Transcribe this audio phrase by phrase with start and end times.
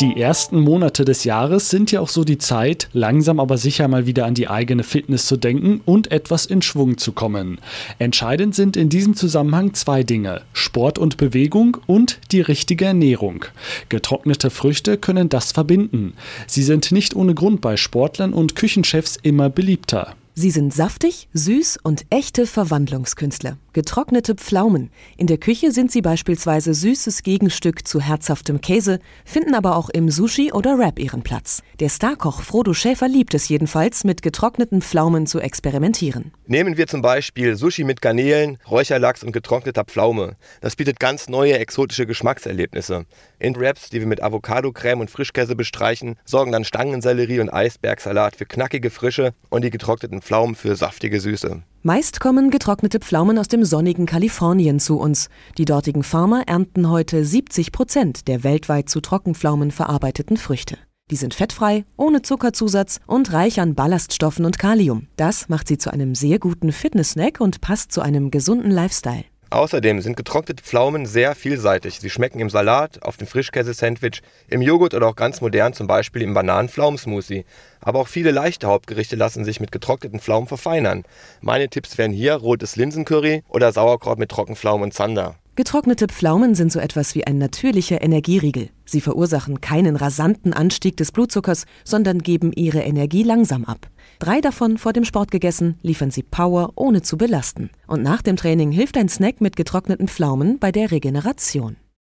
[0.00, 4.06] Die ersten Monate des Jahres sind ja auch so die Zeit, langsam aber sicher mal
[4.06, 7.60] wieder an die eigene Fitness zu denken und etwas in Schwung zu kommen.
[8.00, 13.44] Entscheidend sind in diesem Zusammenhang zwei Dinge: Sport und Bewegung und die richtige Ernährung.
[13.88, 16.14] Getrocknete Früchte können das verbinden.
[16.48, 20.16] Sie sind nicht ohne Grund bei Sportlern und Küchenchefs immer beliebter.
[20.36, 23.56] Sie sind saftig, süß und echte Verwandlungskünstler.
[23.72, 24.90] Getrocknete Pflaumen.
[25.16, 30.10] In der Küche sind sie beispielsweise süßes Gegenstück zu herzhaftem Käse, finden aber auch im
[30.10, 31.62] Sushi oder Wrap ihren Platz.
[31.78, 36.32] Der Starkoch Frodo Schäfer liebt es jedenfalls, mit getrockneten Pflaumen zu experimentieren.
[36.46, 40.36] Nehmen wir zum Beispiel Sushi mit Garnelen, Räucherlachs und getrockneter Pflaume.
[40.60, 43.06] Das bietet ganz neue exotische Geschmackserlebnisse.
[43.38, 48.46] In Wraps, die wir mit Avocado-Creme und Frischkäse bestreichen, sorgen dann Stangensellerie und Eisbergsalat für
[48.46, 51.62] knackige Frische und die getrockneten Pflaumen für saftige Süße.
[51.82, 55.28] Meist kommen getrocknete Pflaumen aus dem sonnigen Kalifornien zu uns.
[55.58, 60.78] Die dortigen Farmer ernten heute 70 Prozent der weltweit zu Trockenpflaumen verarbeiteten Früchte.
[61.10, 65.08] Die sind fettfrei, ohne Zuckerzusatz und reich an Ballaststoffen und Kalium.
[65.16, 69.24] Das macht sie zu einem sehr guten Fitnesssnack und passt zu einem gesunden Lifestyle.
[69.54, 72.00] Außerdem sind getrocknete Pflaumen sehr vielseitig.
[72.00, 76.22] Sie schmecken im Salat, auf dem Frischkäse-Sandwich, im Joghurt oder auch ganz modern zum Beispiel
[76.22, 77.44] im Bananen-Pflaumensmoothie.
[77.80, 81.04] Aber auch viele leichte Hauptgerichte lassen sich mit getrockneten Pflaumen verfeinern.
[81.40, 85.36] Meine Tipps wären hier rotes Linsencurry oder Sauerkraut mit Trockenpflaumen und Zander.
[85.56, 88.70] Getrocknete Pflaumen sind so etwas wie ein natürlicher Energieriegel.
[88.84, 93.88] Sie verursachen keinen rasanten Anstieg des Blutzuckers, sondern geben ihre Energie langsam ab.
[94.18, 97.70] Drei davon vor dem Sport gegessen, liefern sie Power, ohne zu belasten.
[97.86, 101.76] Und nach dem Training hilft ein Snack mit getrockneten Pflaumen bei der Regeneration.